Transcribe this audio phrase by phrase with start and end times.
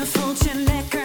[0.00, 0.99] Je voelt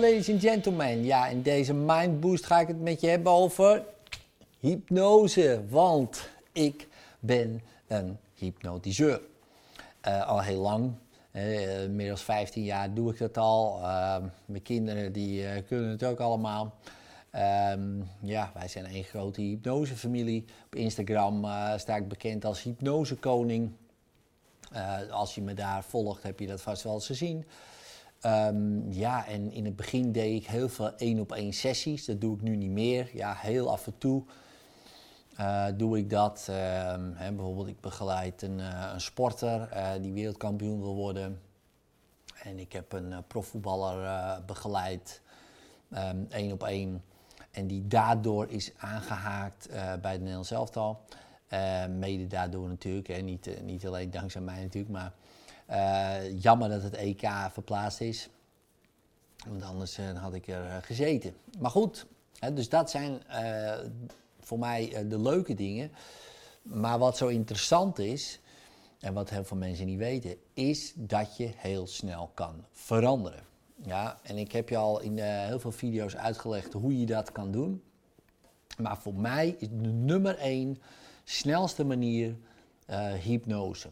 [0.00, 1.04] Ladies and gentlemen.
[1.04, 3.84] Ja, in deze Mind Boost ga ik het met je hebben over
[4.60, 5.62] hypnose.
[5.68, 6.88] Want ik
[7.20, 9.20] ben een hypnotiseur.
[10.00, 10.92] Eh, al heel lang.
[11.30, 13.78] Eh inmiddels 15 jaar doe ik dat al.
[13.82, 16.74] Eh, mijn kinderen die eh, kunnen het ook allemaal.
[17.30, 20.44] Ehm, ja, wij zijn een grote hypnosefamilie.
[20.64, 23.72] Op Instagram sta ik bekend als hypnosekoning.
[25.10, 27.44] Als je me daar volgt, heb je dat vast wel eens gezien.
[28.24, 32.04] Ehm, ja, en in het begin deed ik heel veel één op één sessies.
[32.04, 33.10] Dat doe ik nu niet meer.
[33.12, 34.22] Ja, heel af en toe
[35.36, 36.46] eh, doe ik dat.
[36.50, 41.40] Ehm, hè, bijvoorbeeld, ik begeleid een, eh, een sporter eh, die wereldkampioen wil worden.
[42.42, 45.20] En ik heb een profvoetballer begeleid,
[46.28, 47.02] één op één.
[47.50, 51.00] En die daardoor is aangehaakt eh, bij het Nederlands elftal.
[51.88, 53.20] Mede daardoor natuurlijk, hè.
[53.20, 55.12] Niet, niet alleen dankzij mij natuurlijk, maar
[55.66, 58.28] eh, jammer dat het EK verplaatst is.
[59.46, 61.34] Want anders eh, had ik er eh, gezeten.
[61.58, 62.06] Maar goed,
[62.38, 63.22] hè, dus dat zijn
[64.40, 65.90] voor mij de leuke dingen.
[66.62, 68.40] Maar wat zo interessant is,
[69.00, 73.42] en wat heel veel mensen niet weten, is dat je heel snel kan veranderen.
[73.82, 77.50] Ja, en ik heb je al in heel veel video's uitgelegd hoe je dat kan
[77.50, 77.82] doen.
[78.78, 80.78] Maar voor mij is de nummer één
[81.24, 82.36] snelste manier
[83.22, 83.88] hypnose.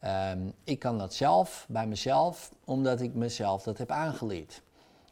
[0.00, 4.62] Ehm, ik kan dat zelf, bij mezelf, omdat ik mezelf dat heb aangeleerd.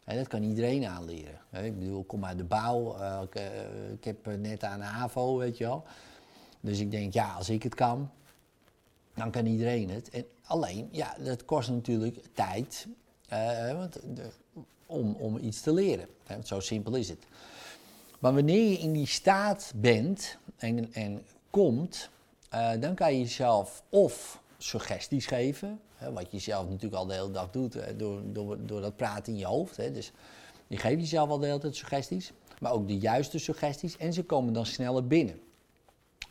[0.04, 1.40] En dat kan iedereen aanleren.
[1.50, 4.78] Ik bedoel, ik kom uit de bouw, eh, ik, eh, ik heb eh, net aan
[4.78, 5.84] de HAVO, weet je wel.
[6.60, 8.10] Dus ik denk, ja, als ik het kan,
[9.14, 10.10] dan kan iedereen het.
[10.10, 12.86] En alleen, ja, dat kost natuurlijk tijd
[13.76, 14.30] want de-
[14.86, 16.06] om, om iets te leren.
[16.26, 17.26] Hè, zo simpel is het.
[18.18, 22.08] Maar wanneer je in die staat bent en, en komt,
[22.80, 27.30] dan kan je jezelf of suggesties geven, hè, wat je zelf natuurlijk al de hele
[27.30, 29.76] dag doet hè, door, door, door dat praten in je hoofd.
[29.76, 30.12] Hè, dus
[30.66, 34.22] je geeft jezelf al de hele tijd suggesties, maar ook de juiste suggesties en ze
[34.22, 35.40] komen dan sneller binnen.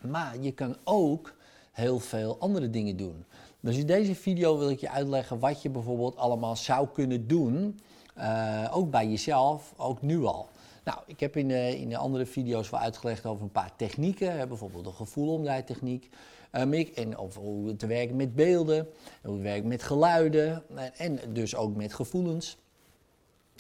[0.01, 1.33] Maar je kan ook
[1.71, 3.25] heel veel andere dingen doen.
[3.59, 7.79] Dus in deze video wil ik je uitleggen wat je bijvoorbeeld allemaal zou kunnen doen.
[8.15, 10.47] eh, ook bij jezelf, ook nu al.
[10.83, 14.47] Nou, ik heb in de, in de andere video's wel uitgelegd over een paar technieken.
[14.47, 16.09] Bijvoorbeeld de gevoelomdraaitechniek.
[16.53, 18.88] Eh, ik- en over hoe te werken met beelden,
[19.24, 20.64] hoe te werken met geluiden
[20.97, 22.58] en, dus ook met gevoelens.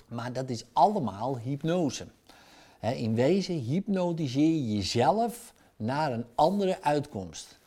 [0.07, 2.05] Maar dat is allemaal hypnose.
[2.81, 7.59] In wezen hypnotiseer je jezelf naar een andere uitkomst.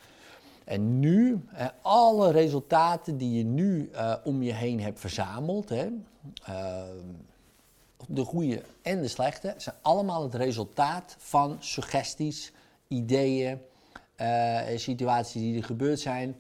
[0.64, 1.40] En nu,
[1.82, 5.88] alle resultaten die je nu eh, om je heen hebt verzameld, hè,
[6.44, 6.82] eh,
[8.08, 12.52] de goede en de slechte, zijn allemaal het resultaat van suggesties,
[12.88, 13.60] ideeën,
[14.16, 16.36] eh, situaties die er gebeurd zijn.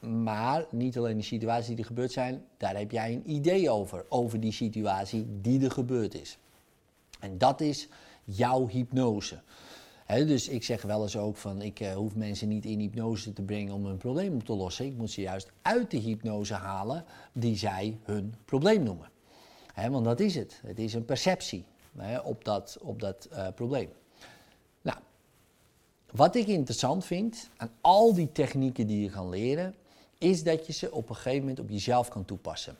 [0.00, 4.04] Maar niet alleen de situaties die er gebeurd zijn, daar heb jij een idee over,
[4.08, 6.38] over die situatie die er gebeurd is.
[7.20, 7.88] En dat is
[8.24, 9.40] jouw hypnose.
[10.06, 13.42] Dus ik zeg wel eens ook van, ik eh, hoef mensen niet in hypnose te
[13.42, 14.86] brengen om hun probleem op te lossen.
[14.86, 19.10] Ik moet ze juist uit de hypnose halen die zij hun probleem noemen.
[19.74, 20.60] Hè, want dat is het.
[20.66, 21.64] Het is een perceptie
[22.24, 23.88] op dat, op dat eh, probleem.
[26.12, 29.74] Wat ik interessant vind aan al die technieken die je kan leren,
[30.18, 32.76] is dat je ze op een gegeven moment op jezelf kan toepassen.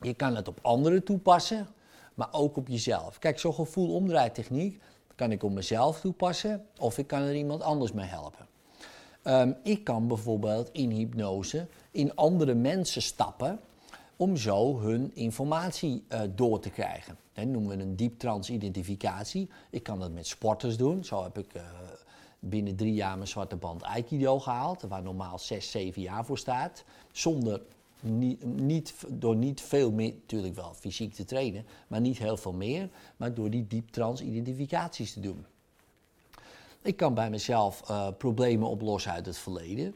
[0.00, 1.68] Je kan het op anderen toepassen,
[2.14, 3.18] maar ook op jezelf.
[3.18, 4.80] Kijk, zo'n gevoel-omdraaitechniek
[5.14, 8.46] kan ik op mezelf toepassen of ik kan er iemand anders mee helpen.
[9.22, 13.60] Ehm, ik kan bijvoorbeeld in hypnose in andere mensen stappen
[14.16, 17.16] om zo hun informatie eh, door te krijgen.
[17.32, 19.48] Dat noemen we een diep trans-identificatie.
[19.70, 21.04] Ik kan dat met sporters doen.
[21.04, 21.62] Zo heb ik eh,
[22.44, 26.84] binnen drie jaar mijn zwarte band Aikido gehaald, waar normaal zes, zeven jaar voor staat.
[27.12, 27.62] Zonder
[28.44, 32.88] niet, door niet veel meer, natuurlijk wel fysiek te trainen, maar niet heel veel meer,
[33.16, 35.46] maar door die diep trans-identificaties te doen.
[36.82, 39.94] Ik kan bij mezelf eh, problemen oplossen uit het verleden.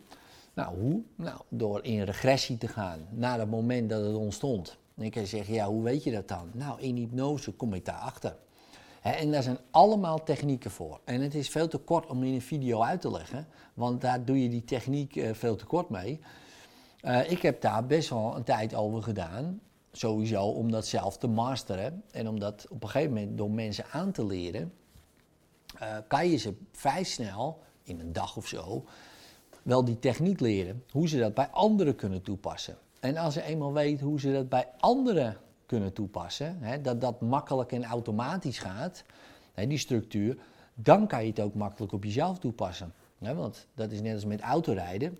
[0.54, 1.02] Nou, hoe?
[1.14, 4.76] Nou, door in regressie te gaan naar het moment dat het ontstond.
[4.94, 6.50] En ik kan zeggen, ja, hoe weet je dat dan?
[6.52, 8.36] Nou, in hypnose kom ik daarachter.
[9.14, 11.00] En daar zijn allemaal technieken voor.
[11.04, 14.24] En het is veel te kort om in een video uit te leggen, want daar
[14.24, 16.20] doe je die techniek eh, veel te kort mee.
[17.00, 19.60] Eh, ik heb daar best wel een tijd over gedaan.
[19.92, 22.02] Sowieso om dat zelf te masteren.
[22.10, 24.72] En om dat op een gegeven moment door mensen aan te leren.
[25.78, 28.84] eh, kan je ze vrij snel, in een dag of zo,
[29.62, 30.84] wel die techniek leren.
[30.90, 32.78] Hoe ze dat bij anderen kunnen toepassen.
[33.00, 35.36] En als ze eenmaal weten hoe ze dat bij anderen
[35.66, 39.04] kunnen toepassen, hè, dat dat makkelijk en automatisch gaat,
[39.54, 40.38] hè, die structuur,
[40.74, 42.92] dan kan je het ook makkelijk op jezelf toepassen.
[43.18, 45.18] Hè, want dat is net als met autorijden.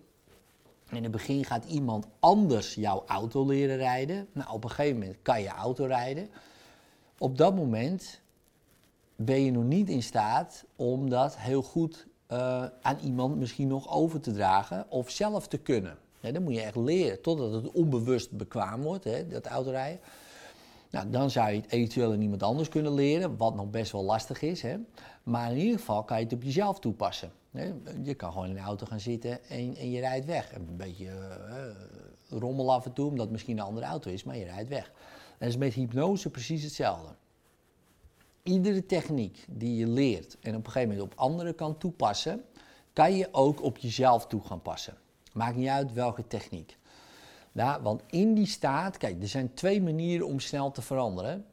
[0.91, 4.27] In het begin gaat iemand anders jouw auto leren rijden.
[4.31, 6.29] Nou, op een gegeven moment kan je auto rijden.
[7.17, 8.21] Op dat moment
[9.15, 13.91] ben je nog niet in staat om dat heel goed uh, aan iemand misschien nog
[13.91, 15.97] over te dragen of zelf te kunnen.
[16.19, 19.99] Ja, dan moet je echt leren totdat het onbewust bekwaam wordt, hè, dat autorijden.
[20.89, 24.03] Nou, dan zou je het eventueel aan iemand anders kunnen leren, wat nog best wel
[24.03, 24.61] lastig is.
[24.61, 24.77] Hè.
[25.23, 27.31] Maar in ieder geval kan je het op jezelf toepassen.
[27.51, 27.73] Hè.
[28.03, 30.55] Je kan gewoon in de auto gaan zitten en, en je rijdt weg.
[30.55, 34.37] Een beetje uh, rommel af en toe, omdat het misschien een andere auto is, maar
[34.37, 34.91] je rijdt weg.
[35.37, 37.15] Dat is met hypnose precies hetzelfde.
[38.43, 42.43] Iedere techniek die je leert en op een gegeven moment op anderen kan toepassen,
[42.93, 44.97] kan je ook op jezelf toe gaan passen.
[45.33, 46.77] Maakt niet uit welke techniek.
[47.57, 51.45] Ja, want in die staat, kijk, er zijn twee manieren om snel te veranderen.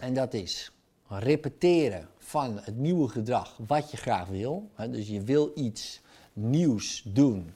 [0.00, 0.72] En dat is
[1.08, 4.70] repeteren van het nieuwe gedrag wat je graag wil.
[4.88, 6.00] Dus je wil iets
[6.32, 7.52] nieuws doen.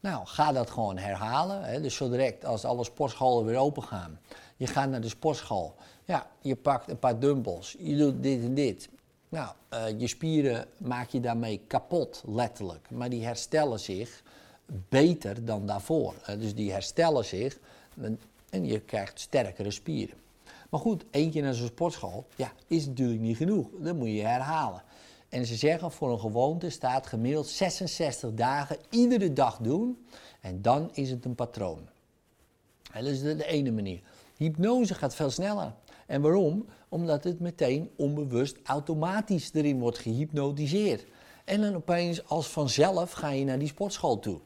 [0.00, 1.82] Nou, ga dat gewoon herhalen.
[1.82, 4.20] Dus zo als alle sportscholen weer open gaan.
[4.56, 5.74] Je gaat naar de sportschool.
[6.04, 7.76] Ja, je pakt een paar dumbbells.
[7.78, 8.88] Je doet dit en dit.
[9.28, 12.90] Nou, uh, je spieren maak je daarmee kapot, letterlijk.
[12.90, 14.22] Maar die herstellen zich
[14.88, 16.14] beter dan daarvoor.
[16.38, 17.58] dus die herstellen zich
[18.50, 20.16] en je krijgt sterkere spieren.
[20.70, 23.68] Maar goed, één keer naar zo'n sportschool, ja, is natuurlijk niet genoeg.
[23.78, 24.82] Dat moet je herhalen.
[25.28, 30.06] En ze zeggen voor een gewoonte staat gemiddeld 66 dagen iedere dag doen.
[30.40, 31.88] En dan is het een patroon.
[32.92, 34.00] En dat is de, de ene manier.
[34.36, 35.74] Hypnose gaat veel sneller.
[36.06, 36.66] En waarom?
[36.88, 41.04] Omdat het meteen onbewust automatisch erin wordt gehypnotiseerd.
[41.44, 44.40] En dan opeens als vanzelf ga je naar die sportschool toe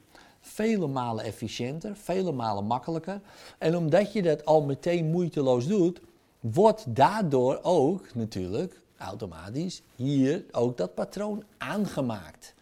[0.47, 3.21] vele malen efficiënter, vele malen makkelijker.
[3.59, 6.01] En omdat je dat al meteen moeiteloos doet,
[6.41, 12.55] wordt daardoor ook natuurlijk automatisch hier ook dat patroon aangemaakt.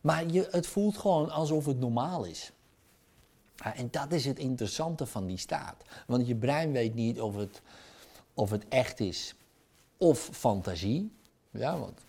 [0.00, 2.52] Maar je, het voelt gewoon alsof het normaal is.
[3.56, 5.82] en dat is het interessante van die staat.
[6.06, 7.62] Want je brein weet niet of het,
[8.34, 9.34] of het echt is
[9.96, 11.10] of fantasie.
[11.50, 12.00] Ja, want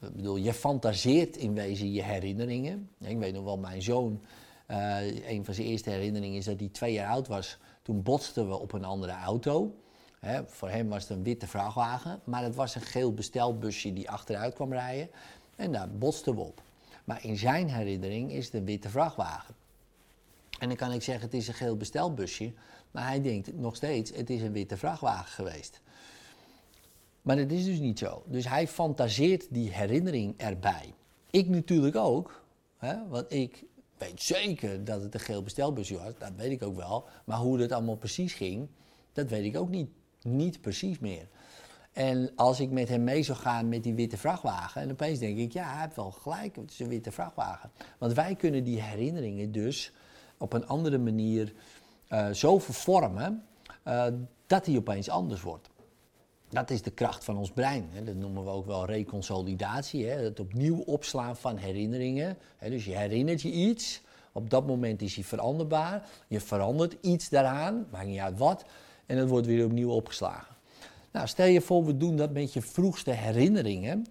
[0.00, 2.90] ik bedoel, je fantaseert in wezen je herinneringen.
[3.00, 4.20] Ik weet nog wel, mijn zoon
[4.74, 7.58] uh, een van zijn eerste herinneringen is dat hij twee jaar oud was.
[7.82, 9.74] Toen botsten we op een andere auto.
[10.46, 14.54] voor hem was het een witte vrachtwagen, maar het was een geel bestelbusje die achteruit
[14.54, 15.10] kwam rijden.
[15.56, 16.62] En daar botsten we op.
[17.04, 19.54] Maar in zijn herinnering is het een witte vrachtwagen.
[20.58, 22.52] En dan kan ik zeggen, het is een geel bestelbusje.
[22.90, 25.80] Maar hij denkt nog steeds, het is een witte vrachtwagen geweest.
[27.22, 28.22] Maar dat is dus niet zo.
[28.26, 30.94] Dus hij fantaseert die herinnering erbij.
[31.30, 32.42] Ik natuurlijk ook.
[33.08, 33.64] Want ik
[33.98, 37.08] weet zeker dat het een geel bestelbusje was, dat weet ik ook wel.
[37.24, 38.68] Maar hoe dat allemaal precies ging,
[39.12, 39.90] dat weet ik ook niet,
[40.22, 41.28] niet precies meer.
[41.92, 45.38] En als ik met hem mee zou gaan met die witte vrachtwagen, en opeens denk
[45.38, 47.70] ik, ja, hij heeft wel gelijk, het is een witte vrachtwagen.
[47.98, 49.92] Want wij kunnen die herinneringen dus
[50.38, 51.52] op een andere manier
[52.10, 53.44] uh, zo vervormen
[53.84, 54.06] uh,
[54.46, 55.68] dat die opeens anders wordt.
[56.54, 57.88] Dat is de kracht van ons brein.
[57.90, 58.04] Hè.
[58.04, 60.06] Dat noemen we ook wel reconsolidatie.
[60.06, 60.22] Hè.
[60.22, 62.38] Het opnieuw opslaan van herinneringen.
[62.56, 62.70] Hè.
[62.70, 64.02] Dus je herinnert je iets.
[64.32, 66.08] Op dat moment is hij veranderbaar.
[66.28, 68.64] Je verandert iets daaraan, maakt niet uit wat.
[69.06, 70.56] En het wordt weer opnieuw opgeslagen.
[71.12, 74.06] Nou, stel je voor, we doen dat met je vroegste herinneringen.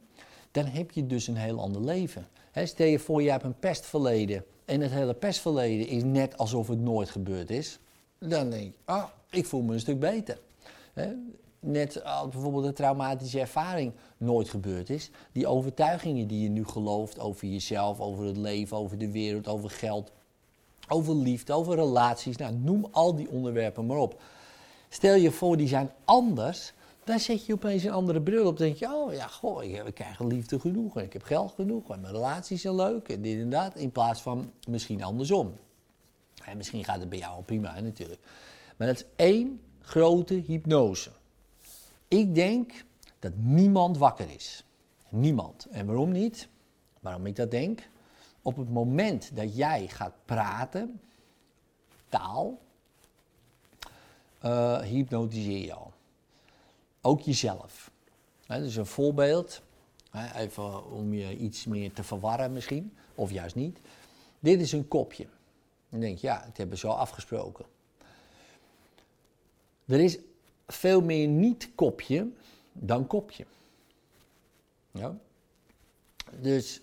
[0.52, 2.28] Dan heb je dus een heel ander leven.
[2.64, 4.46] stel je voor, je hebt een pestverleden.
[4.66, 7.80] En het hele pestverleden is net alsof het nooit gebeurd is.
[8.20, 10.40] Dan denk ik, ah, ik voel me een stuk beter
[11.64, 15.10] net als bijvoorbeeld een traumatische ervaring nooit gebeurd is.
[15.32, 19.70] Die overtuigingen die je nu gelooft over jezelf, over het leven, over de wereld, over
[19.70, 20.12] geld,
[20.88, 22.38] over liefde, over relaties.
[22.38, 24.22] Nou, noem al die onderwerpen maar op.
[24.90, 26.74] Stel je voor, die zijn anders.
[27.04, 28.58] Dan zet je opeens een andere bril op.
[28.58, 30.98] Dan denk je, oh ja, goh, ik, krijg liefde genoeg.
[30.98, 31.90] En ik heb geld genoeg.
[31.90, 33.10] En mijn relaties zijn leuk.
[33.10, 33.76] En dit en dat.
[33.76, 35.54] In plaats van misschien andersom.
[36.46, 38.22] En misschien gaat het bij jou al prima natuurlijk.
[38.78, 41.10] Maar dat is één grote hypnose.
[42.14, 42.86] Ik denk
[43.20, 44.64] dat niemand wakker is.
[45.10, 45.68] Niemand.
[45.72, 46.48] En waarom niet?
[47.00, 47.90] Waarom ik dat denk?
[48.42, 51.02] Op het moment dat jij gaat praten,
[52.10, 52.62] taal,
[54.46, 55.94] uh, hypnotiseer je al.
[57.02, 57.92] Ook jezelf.
[58.46, 59.62] He, dus een voorbeeld,
[60.36, 63.80] even om je iets meer te verwarren misschien, of juist niet.
[64.40, 65.28] Dit is een kopje.
[65.90, 67.66] Dan denk je, ja, het hebben we zo afgesproken.
[69.86, 70.18] Er is
[70.68, 72.28] veel meer niet-kopje
[72.74, 73.46] dan kopje.
[74.92, 75.18] Ja?
[76.40, 76.82] Dus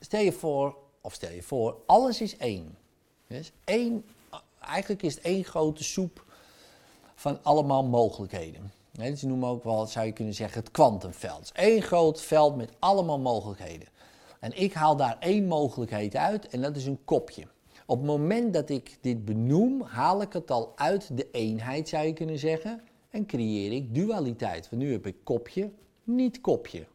[0.00, 2.76] stel je voor, of stel je voor, alles is één.
[3.26, 4.04] Dus één
[4.66, 6.24] eigenlijk is het één grote soep
[7.14, 8.72] van allemaal mogelijkheden.
[8.92, 11.50] dus ze noemen ook wel, zou je kunnen zeggen, het kwantumveld.
[11.54, 13.88] Eén groot veld met allemaal mogelijkheden.
[14.40, 17.46] En ik haal daar één mogelijkheid uit en dat is een kopje.
[17.86, 22.06] Op het moment dat ik dit benoem, haal ik het al uit de eenheid, zou
[22.06, 22.80] je kunnen zeggen.
[23.10, 24.70] En creëer ik dualiteit.
[24.70, 25.70] Want nu heb ik kopje,
[26.04, 26.86] niet kopje.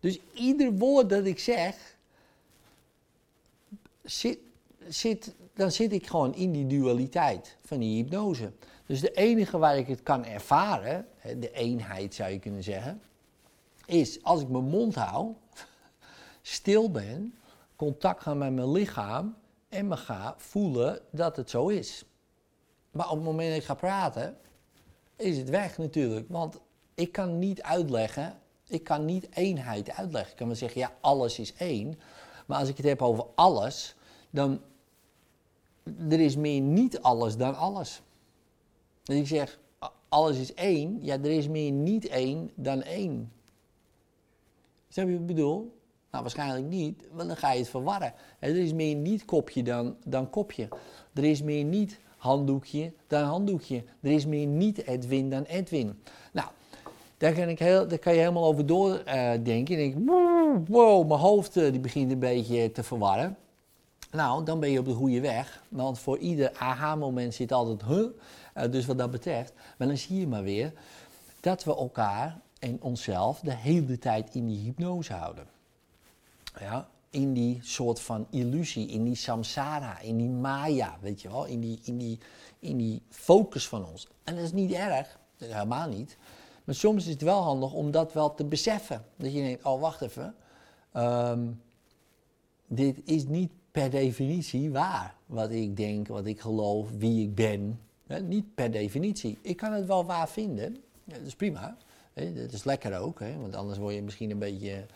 [0.00, 1.96] Dus ieder woord dat ik zeg,
[4.88, 8.52] zit, dan zit ik gewoon in die dualiteit van die hypnose.
[8.86, 11.06] Dus de enige waar ik het kan ervaren,
[11.38, 13.00] de eenheid zou je kunnen zeggen,
[13.86, 15.32] is als ik mijn mond hou,
[16.42, 17.34] stil ben,
[17.76, 19.36] contact ga met mijn lichaam
[19.68, 22.04] en me ga voelen dat het zo is.
[22.90, 24.36] Maar op het moment dat ik ga praten,
[25.16, 26.26] is het weg natuurlijk.
[26.28, 26.60] Want
[26.94, 30.30] ik kan niet uitleggen, ik kan niet eenheid uitleggen.
[30.30, 31.98] Ik kan wel zeggen, ja, alles is één.
[32.46, 33.96] Maar als ik het heb over alles,
[34.30, 34.60] dan
[36.08, 38.02] er is meer niet alles dan alles.
[39.02, 39.58] Dus ik zeg,
[40.08, 40.98] alles is één.
[41.02, 43.32] Ja, er is meer niet één dan één.
[44.88, 45.77] Snap je wat ik bedoel?
[46.10, 48.12] Nou, waarschijnlijk niet, want dan ga je het verwarren.
[48.38, 50.68] Er is meer niet kopje dan, dan kopje.
[51.14, 53.84] Er is meer niet handdoekje dan handdoekje.
[54.00, 56.02] Er is meer niet Edwin dan Edwin.
[56.32, 56.48] Nou,
[57.16, 59.38] daar kan, ik heel, daar kan je helemaal over doordenken.
[59.38, 59.94] Uh, denk je
[60.68, 63.36] wow, mijn hoofd uh, die begint een beetje te verwarren.
[64.10, 65.62] Nou, dan ben je op de goede weg.
[65.68, 68.06] Want voor ieder aha-moment zit altijd huh.
[68.56, 69.52] Uh, dus wat dat betreft.
[69.78, 70.72] Maar dan zie je maar weer
[71.40, 75.57] dat we elkaar en onszelf de hele tijd in die hypnose houden.
[76.60, 81.44] Ja, in die soort van illusie, in die samsara, in die maya, weet je wel,
[81.44, 82.18] in die, in die,
[82.58, 84.08] in die focus van ons.
[84.24, 86.16] En dat is niet erg, helemaal niet.
[86.64, 89.04] Maar soms is het wel handig om dat wel te beseffen.
[89.16, 90.34] Dat je denkt, oh wacht even,
[90.96, 91.62] um,
[92.66, 95.14] dit is niet per definitie waar.
[95.26, 97.80] Wat ik denk, wat ik geloof, wie ik ben.
[98.22, 99.38] niet per definitie.
[99.42, 100.76] Ik kan het wel waar vinden.
[101.04, 101.76] dat is prima.
[102.14, 103.18] dat is lekker ook.
[103.18, 104.86] want anders word je misschien een beetje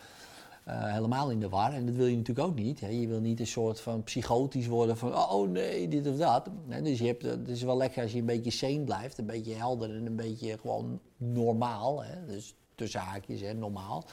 [0.67, 1.73] uh, helemaal in de war.
[1.73, 2.79] En dat wil je natuurlijk ook niet.
[2.79, 5.15] Je wil niet een soort van psychotisch worden van...
[5.15, 6.49] oh nee, dit of dat.
[6.83, 9.17] dus je hebt, het is wel lekker als je een beetje sane blijft.
[9.17, 12.03] Een beetje helder en een beetje gewoon normaal.
[12.27, 14.03] Dus tussen haakjes, normaal.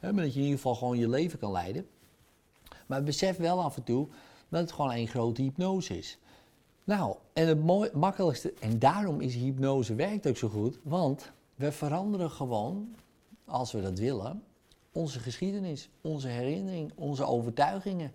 [0.00, 1.86] maar dat je in ieder geval gewoon je leven kan leiden.
[2.86, 4.08] Maar besef wel af en toe
[4.48, 6.18] dat het gewoon één grote hypnose is.
[6.84, 11.72] Nou, en het mooi, makkelijkste, en daarom is hypnose werkt ook zo goed, want we
[11.72, 12.94] veranderen gewoon,
[13.44, 14.42] als we dat willen,
[14.92, 18.12] onze geschiedenis, onze herinnering, onze overtuigingen.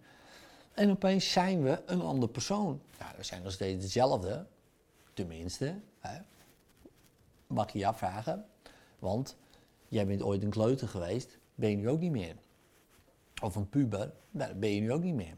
[0.73, 2.81] En opeens zijn we een ander persoon.
[2.99, 4.45] Ja, we zijn nog steeds hetzelfde,
[5.13, 5.79] tenminste.
[5.99, 6.19] Hè.
[7.47, 8.45] Mag je je afvragen,
[8.99, 9.37] want
[9.87, 12.35] jij bent ooit een kleuter geweest, ben je nu ook niet meer
[13.41, 15.35] of een puber, nou, ben je nu ook niet meer.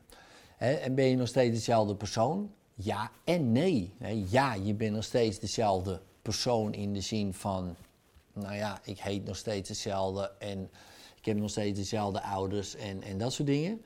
[0.58, 2.53] en ben je nog steeds dezelfde persoon?
[2.75, 3.94] Ja en nee.
[4.29, 7.75] ja, je bent nog steeds dezelfde persoon in de zin van,
[8.34, 10.70] nou ja, ik heet nog steeds hetzelfde en
[11.27, 13.81] heb nog steeds dezelfde ouders en, en dat soort dingen.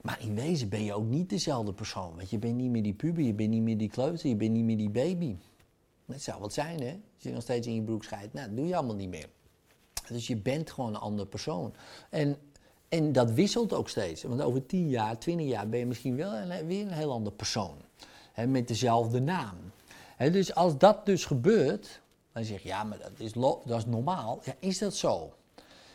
[0.00, 2.16] Maar in wezen ben je ook niet dezelfde persoon.
[2.16, 4.52] Want je bent niet meer die puber, je bent niet meer die kleuter, je bent
[4.52, 5.36] niet meer die baby.
[6.06, 6.90] Dat zou wat zijn, hè?
[7.14, 9.28] Als je nog steeds in je broek nou, dat doe je allemaal niet meer.
[10.08, 11.74] Dus je bent gewoon een andere persoon.
[12.10, 12.36] En
[12.90, 14.22] en dat wisselt ook steeds.
[14.22, 16.30] Want over 10 jaar, 20 jaar ben je misschien wel
[16.66, 17.76] weer een heel ander persoon.
[18.46, 19.56] Met dezelfde naam.
[20.18, 22.00] Dus als dat dus gebeurt,
[22.32, 23.32] dan zeg je ja, maar dat is,
[23.64, 24.40] dat is normaal.
[24.44, 25.32] Ja, is dat zo?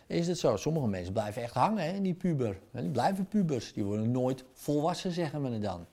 [0.08, 0.56] Is dat zo?
[0.56, 2.60] Sommige mensen blijven echt hangen hè, in die puber.
[2.72, 3.74] Die blijven pubers.
[3.74, 5.86] Die worden nooit volwassen, zeggen we het dan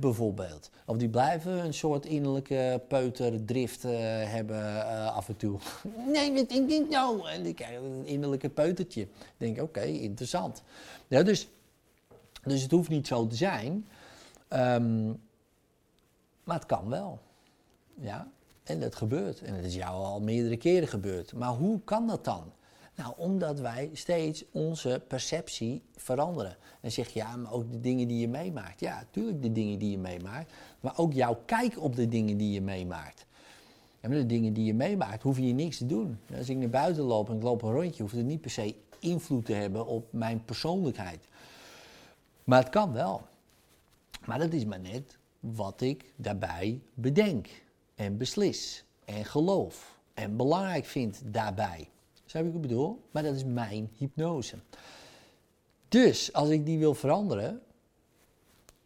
[0.00, 0.70] bijvoorbeeld.
[0.86, 3.90] Of die blijven een soort innerlijke peuterdrift uh,
[4.24, 5.58] hebben uh, af en toe.
[6.12, 7.28] nee, wat denk ik nou?
[7.28, 9.08] En die krijgen een innerlijke peutertje.
[9.36, 10.62] Denk, oké, interessant.
[11.08, 11.48] Ja, dus,
[12.44, 13.86] dus het hoeft niet zo te zijn.
[14.48, 15.20] Um,
[16.44, 17.20] maar het kan wel.
[18.00, 18.30] Ja,
[18.62, 19.42] en dat gebeurt.
[19.42, 21.32] En het is jou al meerdere keren gebeurd.
[21.32, 22.52] Maar hoe kan dat dan?
[23.00, 26.56] Nou, omdat wij steeds onze perceptie veranderen.
[26.80, 28.80] En zeg je, ja, maar ook de dingen die je meemaakt.
[28.80, 30.52] Ja, natuurlijk de dingen die je meemaakt.
[30.80, 33.26] Maar ook jouw kijk op de dingen die je meemaakt.
[34.00, 36.18] En de dingen die je meemaakt, hoef je niks te doen.
[36.36, 38.74] Als ik naar buiten loop en ik loop een rondje, hoeft het niet per se
[38.98, 41.28] invloed te hebben op mijn persoonlijkheid.
[42.44, 43.22] Maar het kan wel.
[44.26, 47.48] Maar dat is maar net wat ik daarbij bedenk
[47.94, 51.88] en beslis en geloof en belangrijk vind daarbij.
[52.30, 53.00] Snap ik wat ik bedoel?
[53.10, 54.56] Maar dat is mijn hypnose.
[55.88, 57.60] Dus als ik die wil veranderen,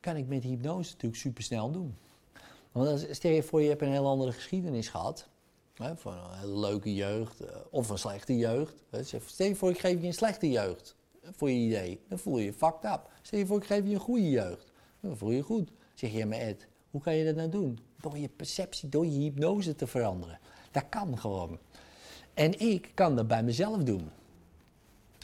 [0.00, 1.96] kan ik met hypnose natuurlijk supersnel doen.
[2.72, 5.28] Want stel je voor, je hebt een heel andere geschiedenis gehad.
[5.74, 8.84] Hè, voor een hele leuke jeugd eh, of een slechte jeugd.
[9.26, 10.96] Stel je voor, ik geef je een slechte jeugd
[11.30, 12.00] voor je idee.
[12.08, 13.10] Dan voel je je fucked up.
[13.22, 14.72] Stel je voor, ik geef je een goede jeugd.
[15.00, 15.70] Dan voel je goed.
[15.94, 17.78] Zeg je, maar Ed, hoe kan je dat nou doen?
[18.00, 20.38] Door je perceptie, door je hypnose te veranderen.
[20.70, 21.58] Dat kan gewoon.
[22.34, 24.10] En ik kan dat bij mezelf doen.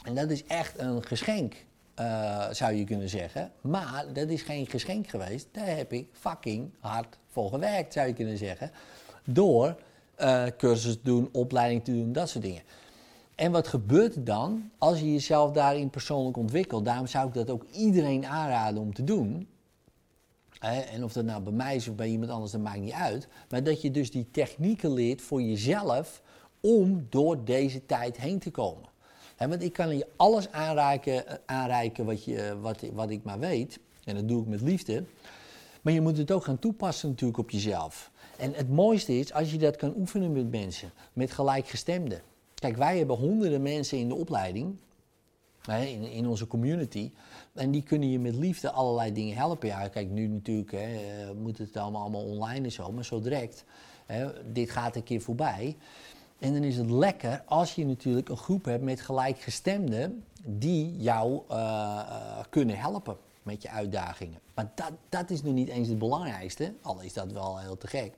[0.03, 1.55] En dat is echt een geschenk,
[1.93, 3.51] eh, zou je kunnen zeggen.
[3.61, 5.47] Maar dat is geen geschenk geweest.
[5.51, 8.71] Daar heb ik fucking hard voor gewerkt, zou je kunnen zeggen.
[9.23, 9.75] Door
[10.15, 12.61] eh cursus te doen, opleiding te doen, dat soort dingen.
[13.35, 16.85] En wat gebeurt er dan als je jezelf daarin persoonlijk ontwikkelt?
[16.85, 19.47] Daarom zou ik dat ook iedereen aanraden om te doen.
[20.59, 23.27] En of dat nou bij mij is of bij iemand anders, dat maakt niet uit.
[23.49, 26.21] Maar dat je dus die technieken leert voor jezelf
[26.61, 28.89] om door deze tijd heen te komen.
[29.37, 33.79] Want ik kan je alles aanreiken, eh, aanreiken wat, je, wat, wat ik maar weet.
[34.03, 35.03] En dat doe ik met liefde.
[35.81, 38.11] Maar je moet het ook gaan toepassen natuurlijk op jezelf.
[38.37, 42.21] En het mooiste is als je dat kan oefenen met mensen, met gelijkgestemden.
[42.55, 44.77] Kijk, wij hebben honderden mensen in de opleiding,
[46.11, 47.11] in onze community.
[47.53, 49.67] En die kunnen je met liefde allerlei dingen helpen.
[49.67, 53.19] Ja, kijk, nu natuurlijk hè, eh, moet het allemaal, allemaal online en zo, maar zo
[53.19, 53.63] direct.
[54.05, 55.77] Hè, dit gaat een keer voorbij.
[56.41, 61.41] En dan is het lekker als je natuurlijk een groep hebt met gelijkgestemden die jou
[61.49, 64.39] eh, eh, kunnen helpen met je uitdagingen.
[64.53, 67.87] Maar dat, dat is nu niet eens het belangrijkste, al is dat wel heel te
[67.87, 68.13] gek.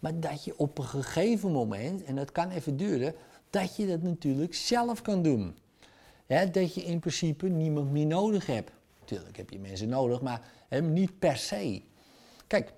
[0.00, 3.14] Maar dat je op een gegeven moment, en dat kan even duren,
[3.50, 5.56] dat je dat natuurlijk zelf kan doen.
[6.52, 8.70] Dat je in principe niemand meer nodig hebt.
[9.00, 10.42] Natuurlijk heb je mensen nodig, maar
[10.82, 11.82] niet per se.
[12.46, 12.72] Kijk,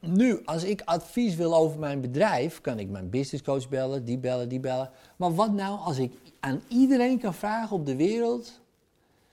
[0.00, 4.48] nu, als ik advies wil over mijn bedrijf, kan ik mijn businesscoach bellen, die bellen,
[4.48, 4.90] die bellen.
[5.16, 8.60] Maar wat nou als ik aan iedereen kan vragen op de wereld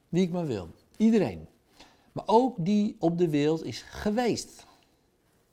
[0.10, 0.68] wie ik maar wil?
[0.98, 1.48] Iedereen.
[2.12, 4.66] Maar ook die op de wereld is geweest.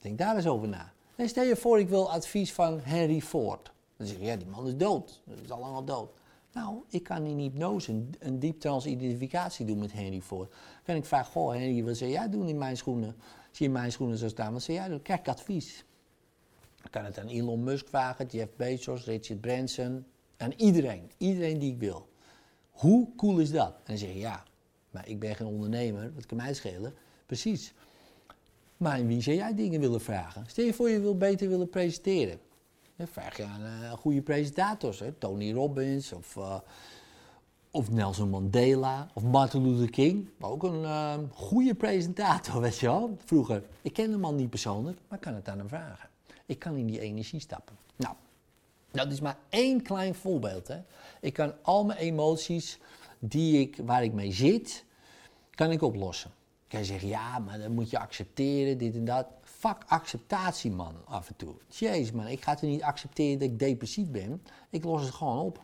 [0.01, 0.93] Denk daar eens over na.
[1.17, 3.71] Stel je voor, ik wil advies van Henry Ford.
[3.97, 5.21] Dan zeg je, ja, die man is dood.
[5.25, 6.09] Dat is al lang al dood.
[6.53, 10.49] Nou, ik kan in hypnose een, een dieptrans identificatie doen met Henry Ford.
[10.49, 13.15] Dan kan ik vragen, goh Henry, wat zou jij doen in mijn schoenen?
[13.55, 15.85] Als je mijn schoenen zou staan, wat zou jij ik advies.
[16.83, 20.05] Ik kan het aan Elon Musk vragen, Jeff Bezos, Richard Branson.
[20.37, 21.11] Aan iedereen.
[21.17, 22.09] Iedereen die ik wil.
[22.71, 23.73] Hoe cool is dat?
[23.73, 24.43] En dan zeg je, ja,
[24.91, 26.93] maar ik ben geen ondernemer, wat kan mij schelen?
[27.25, 27.73] Precies.
[28.77, 30.43] Maar wie zou jij dingen willen vragen?
[30.47, 32.39] Stel je voor je wil beter willen presenteren.
[32.95, 35.11] Dan vraag je aan eh, goede presentators, hè?
[35.11, 36.59] Tony Robbins of, eh,
[37.75, 40.29] of Nelson Mandela of Martin Luther King.
[40.39, 43.17] Ook een eh, goede presentator, weet je wel.
[43.25, 46.09] Vroeger, ik ken de man niet persoonlijk, maar kan het aan hem vragen.
[46.45, 47.75] Ik kan in die energie stappen.
[47.95, 48.15] Nou,
[48.91, 50.67] dat is maar één klein voorbeeld.
[50.67, 50.77] Hè.
[51.21, 52.79] Ik kan al mijn emoties
[53.19, 54.85] die ik, waar ik mee zit,
[55.51, 56.31] kan ik oplossen.
[56.67, 59.27] Kan je zeggen, ja, maar dan moet je accepteren, dit en dat.
[59.41, 61.53] Fuck acceptatie, man, af en toe.
[61.67, 64.41] Jezus, man, ik ga het niet accepteren dat ik depressief ben.
[64.69, 65.63] Ik los het gewoon op.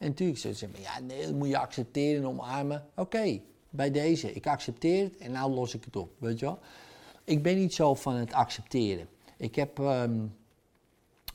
[0.00, 2.86] En natuurlijk zullen ze zeggen, ja, nee, dat moet je accepteren en omarmen.
[2.96, 6.58] Oké, bij deze, ik accepteer het en nou los ik het op, weet je wel.
[7.24, 9.08] Ik ben niet zo van het accepteren.
[9.36, 10.26] Ik heb, ehm,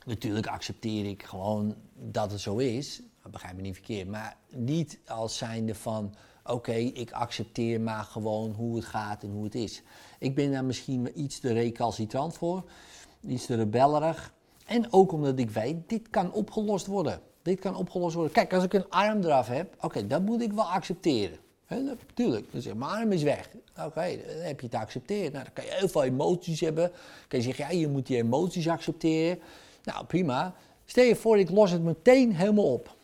[0.04, 3.02] natuurlijk accepteer ik gewoon dat het zo is.
[3.30, 4.08] Begrijp me niet verkeerd.
[4.08, 9.44] Maar niet als zijnde van, oké, ik accepteer maar gewoon hoe het gaat en hoe
[9.44, 9.82] het is.
[10.18, 12.70] Ik ben daar misschien iets te recalcitrant voor,
[13.20, 14.34] iets te rebellerig.
[14.66, 17.20] En ook omdat ik weet, dit kan opgelost worden.
[17.46, 18.32] Dit kan opgelost worden.
[18.32, 21.38] Kijk, als ik een arm eraf heb, oké, dat moet ik wel accepteren.
[21.66, 23.48] He, natuurlijk, dan zeg je, mijn arm is weg.
[23.84, 25.32] Oké, dan heb je het accepteren.
[25.32, 26.84] Nou, dan kan je heel veel emoties hebben.
[26.84, 29.38] Dan kan je zeggen, ja, je moet die emoties accepteren.
[29.84, 30.54] Nou, prima.
[30.84, 32.94] Stel je voor, ik los het meteen helemaal op.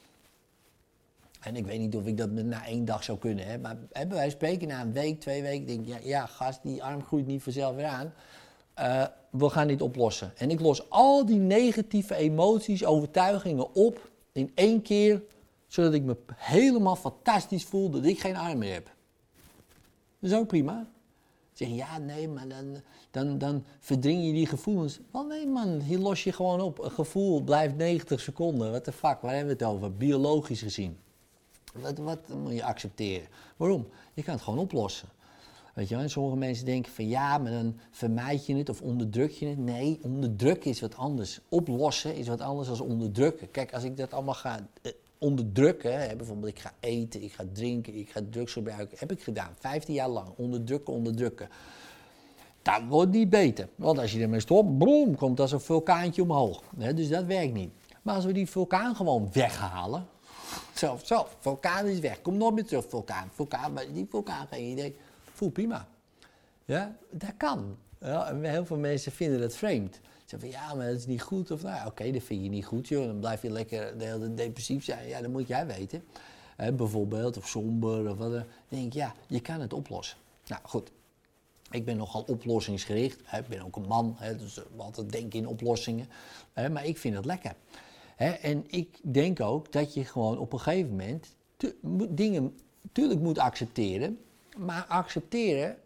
[1.40, 3.46] En ik weet niet of ik dat na één dag zou kunnen.
[3.46, 3.58] Hè?
[3.58, 7.02] Maar hebben wij spreken na een week, twee weken, denk ik, ja, gast, die arm
[7.02, 8.12] groeit niet vanzelf weer aan.
[8.78, 10.32] Uh, we gaan dit oplossen.
[10.36, 15.22] En ik los al die negatieve emoties, overtuigingen op in één keer,
[15.66, 18.90] zodat ik me helemaal fantastisch voel dat ik geen arm meer heb.
[20.18, 20.86] Dat is ook prima.
[21.52, 22.76] Zeg je, ja, nee, maar dan,
[23.10, 25.00] dan, dan verdring je die gevoelens.
[25.10, 26.78] Wel nee man, hier los je gewoon op.
[26.78, 28.70] Een gevoel blijft 90 seconden.
[28.70, 29.96] What the fuck, waar hebben we het over?
[29.96, 30.98] Biologisch gezien.
[31.72, 33.28] Wat, wat moet je accepteren?
[33.56, 33.88] Waarom?
[34.14, 35.08] Je kan het gewoon oplossen.
[35.72, 36.08] Weet je wel?
[36.08, 39.58] Sommige mensen denken van ja, maar dan vermijd je het of onderdruk je het.
[39.58, 41.40] Nee, onderdrukken is wat anders.
[41.48, 43.50] Oplossen is wat anders dan onderdrukken.
[43.50, 47.94] Kijk, als ik dat allemaal ga eh, onderdrukken, bijvoorbeeld ik ga eten, ik ga drinken,
[47.94, 51.48] ik ga drugs gebruiken, heb ik gedaan, 15 jaar lang, onderdrukken, onderdrukken.
[52.62, 53.68] Dat wordt niet beter.
[53.74, 56.62] Want als je ermee stopt, brom, komt als een vulkaantje omhoog.
[56.78, 57.70] Hè, dus dat werkt niet.
[58.02, 60.06] Maar als we die vulkaan gewoon weghalen,
[60.74, 62.22] zo, zo, vulkaan is weg.
[62.22, 63.28] Kom nog meer terug, vulkaan.
[63.32, 64.96] Vulkaan, maar die vulkaan, geen idee.
[65.42, 65.88] Voel prima.
[66.64, 67.76] Ja, dat kan.
[68.00, 69.94] Ja, heel veel mensen vinden dat vreemd.
[69.94, 71.50] Ze Zeg van ja, maar dat is niet goed.
[71.50, 73.06] Of nou, oké, dat vind je niet goed, joh.
[73.06, 75.08] Dan blijf je lekker de hele depressief zijn.
[75.08, 76.04] Ja, dat moet jij weten.
[76.56, 78.32] Bijvoorbeeld, of somber of wat.
[78.32, 80.18] Dan denk ja, je kan het oplossen.
[80.46, 80.90] Nou, goed.
[81.70, 83.20] Ik ben nogal oplossingsgericht.
[83.20, 86.08] Ik ben ook een man, dus altijd denken in oplossingen.
[86.54, 87.54] Maar ik vind het lekker.
[88.16, 91.36] En ik denk ook dat je gewoon op een gegeven moment
[92.08, 94.18] dingen natuurlijk moet accepteren.
[94.56, 95.76] Maar accepteren,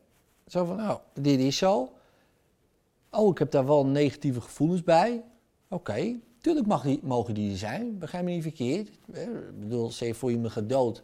[0.46, 1.92] zo van, nou, dit is zo.
[3.11, 5.22] Oh, ik heb daar wel negatieve gevoelens bij.
[5.68, 7.98] Oké, tuurlijk mag die, mogen die er zijn.
[7.98, 8.90] Begrijp me niet verkeerd.
[9.12, 9.22] hè.
[9.22, 11.02] Ik bedoel, je voor je me gaat dood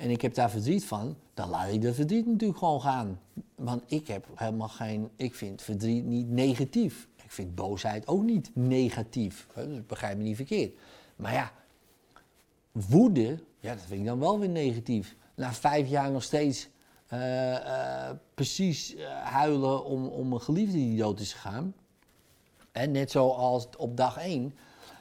[0.00, 3.20] en ik heb daar verdriet van, dan laat ik dat verdriet natuurlijk gewoon gaan.
[3.54, 7.08] Want ik heb helemaal geen, ik vind verdriet niet negatief.
[7.24, 9.46] Ik vind boosheid ook niet negatief.
[9.54, 10.78] Dus begrijp me niet verkeerd.
[11.16, 11.52] Maar ja,
[12.72, 15.16] woede, ja, dat vind ik dan wel weer negatief.
[15.40, 16.68] Na vijf jaar nog steeds
[17.06, 21.74] eh, eh, precies eh, huilen om, om een geliefde die dood is gegaan.
[22.72, 24.54] En net zoals op dag één.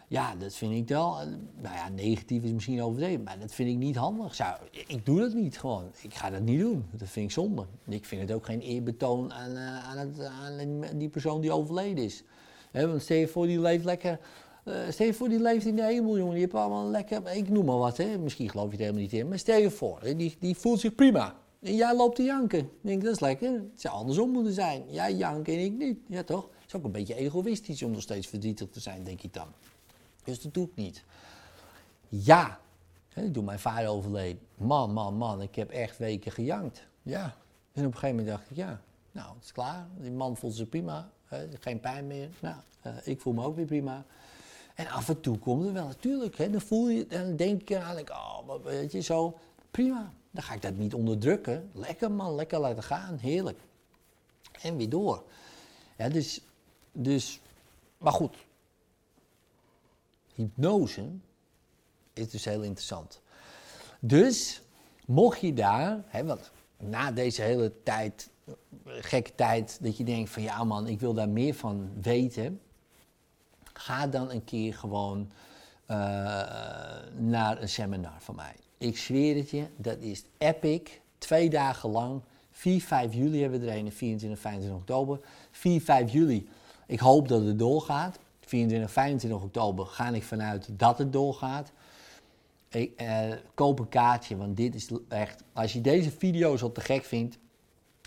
[0.08, 1.16] Ja, dat vind ik wel.
[1.56, 4.36] Nou ja, negatief is misschien overdreven, maar dat vind ik niet handig.
[4.36, 5.92] Zou, ik doe dat niet gewoon.
[6.02, 6.86] Ik ga dat niet doen.
[6.92, 7.66] Dat vind ik zonde.
[7.88, 12.24] Ik vind het ook geen eerbetoon aan, aan, het, aan die persoon die overleden is.
[12.72, 14.20] Want stel je voor, die leeft lekker.
[14.64, 16.34] Eh, stel je voor, die leeft in de hemel, jongen.
[16.34, 17.36] Die heeft allemaal lekker.
[17.36, 18.18] Ik noem maar wat, hè.
[18.18, 19.28] Misschien geloof je het helemaal niet in.
[19.28, 21.36] Maar stel je voor, die, die voelt zich prima.
[21.60, 22.60] En jij loopt te janken.
[22.60, 23.52] Ik denk, dat is lekker.
[23.52, 24.84] Het zou andersom moeten zijn.
[24.88, 26.00] Jij janken en ik niet.
[26.08, 26.44] Ja, toch?
[26.44, 29.48] Het is ook een beetje egoïstisch om nog steeds verdrietig te zijn, denk ik dan.
[30.24, 31.04] Dus dat doe ik niet.
[32.10, 32.60] Ja,
[33.10, 34.38] hè, toen mijn vader overleed.
[34.58, 36.88] Man, man, man, ik heb echt weken gejankt.
[37.02, 37.36] Ja.
[37.72, 39.88] En op een gegeven moment dacht ik, ja, nou, het is klaar.
[39.98, 41.12] Die man voelt zich prima.
[41.60, 42.30] Geen pijn meer.
[42.40, 44.06] Nou, eh, ik voel me ook weer prima.
[44.80, 46.38] En af en toe komt er wel, natuurlijk.
[46.38, 49.38] Hè, dan voel je, dan denk ik aan, ik, oh, weet je, zo,
[49.72, 50.14] prima.
[50.32, 51.70] Dan ga ik dat niet onderdrukken.
[51.74, 53.60] Lekker man, lekker laten gaan, heerlijk.
[54.62, 55.24] En weer door.
[55.98, 56.42] Ja, dus,
[56.92, 57.40] dus,
[57.98, 58.36] maar goed.
[60.34, 61.10] Hypnose
[62.14, 63.22] is dus heel interessant.
[64.00, 64.62] Dus,
[65.06, 68.30] mocht je daar, hè, want na deze hele tijd,
[68.86, 72.62] gekke tijd, dat je denkt van ja man, ik wil daar meer van weten.
[73.80, 75.32] Ga dan een keer gewoon
[75.86, 75.98] eh,
[77.18, 78.56] naar een seminar van mij.
[78.78, 80.82] Ik zweer het je, dat is epic.
[81.18, 82.22] Twee dagen lang.
[82.52, 85.20] 4, 5 juli hebben we er een, 24, 25 oktober.
[85.52, 86.50] 4, 5 juli,
[86.86, 88.20] ik hoop dat het doorgaat.
[88.40, 91.72] 24, 25 oktober ga ik vanuit dat het doorgaat.
[92.70, 95.44] Eh, koop een kaartje, want dit is echt...
[95.54, 97.38] Als je deze video's al te gek vindt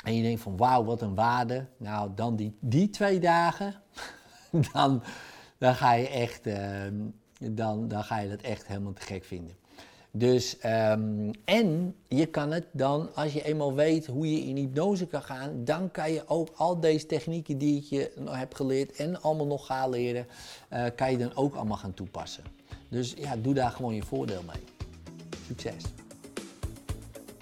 [0.05, 1.67] en je denkt van wauw, wat een waarde.
[1.77, 3.75] Nou, dan die, die twee dagen,
[4.73, 5.03] dan,
[5.63, 6.47] dan ga je echt...
[6.47, 6.95] ehm,
[7.51, 9.55] dan, dan ga je dat echt helemaal te gek vinden.
[10.11, 15.07] Dus, ehm, en je kan het dan, als je eenmaal weet hoe je in hypnose
[15.07, 18.97] kan gaan, dan kan je ook al deze technieken die ik je nog heb geleerd
[18.97, 20.27] en allemaal nog ga leren,
[20.69, 22.45] eh, kan je dan ook allemaal gaan toepassen.
[22.89, 24.63] Dus ja, doe daar gewoon je voordeel mee.
[25.47, 26.02] Succes!